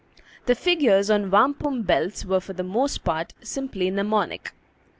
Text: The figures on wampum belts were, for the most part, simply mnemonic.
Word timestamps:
The 0.47 0.55
figures 0.55 1.11
on 1.11 1.29
wampum 1.29 1.83
belts 1.83 2.25
were, 2.25 2.39
for 2.39 2.53
the 2.53 2.63
most 2.63 3.03
part, 3.03 3.35
simply 3.43 3.91
mnemonic. 3.91 4.51